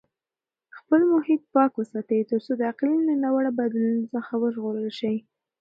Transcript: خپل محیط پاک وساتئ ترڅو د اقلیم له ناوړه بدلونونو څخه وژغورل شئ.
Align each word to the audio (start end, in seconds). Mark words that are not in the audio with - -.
خپل 0.77 1.01
محیط 1.13 1.41
پاک 1.53 1.71
وساتئ 1.79 2.21
ترڅو 2.29 2.53
د 2.57 2.61
اقلیم 2.73 3.01
له 3.09 3.15
ناوړه 3.23 3.51
بدلونونو 3.59 4.05
څخه 4.15 4.31
وژغورل 4.43 4.89
شئ. 4.99 5.15